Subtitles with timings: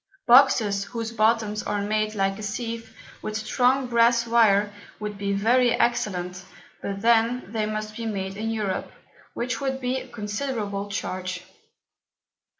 [0.25, 5.73] Boxes whose Bottoms are made like a Sieve with strong Brass Wire, would be very
[5.73, 6.43] excellent;
[6.81, 8.91] but then they must be made in Europe,
[9.35, 11.43] which would be a considerable Charge.